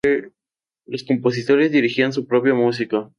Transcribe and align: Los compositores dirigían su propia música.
Los 0.87 1.03
compositores 1.03 1.71
dirigían 1.71 2.11
su 2.11 2.25
propia 2.25 2.55
música. 2.55 3.07